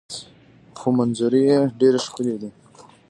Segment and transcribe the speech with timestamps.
[0.79, 2.49] خو منظرې یې ډیرې ښکلې دي.